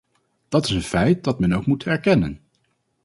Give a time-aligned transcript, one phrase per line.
[0.49, 2.39] Dat is een feit dat men ook moet erkennen.